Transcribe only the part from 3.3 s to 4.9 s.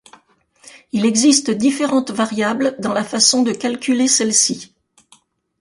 de calculer celle-ci.